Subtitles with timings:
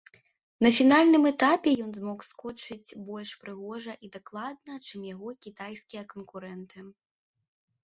[0.65, 6.79] На фінальным этапе ён змог скочыць больш прыгожа і дакладна, чым яго кітайскія канкурэнты.